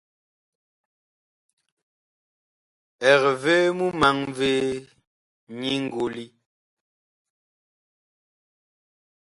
[3.11, 4.65] Eg vee mumaŋ vee
[5.59, 6.25] nyi ngoli?